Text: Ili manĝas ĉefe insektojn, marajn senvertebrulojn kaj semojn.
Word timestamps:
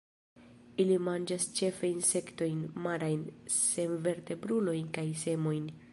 Ili 0.83 0.95
manĝas 1.07 1.45
ĉefe 1.59 1.91
insektojn, 1.97 2.65
marajn 2.87 3.29
senvertebrulojn 3.59 4.93
kaj 4.99 5.09
semojn. 5.27 5.75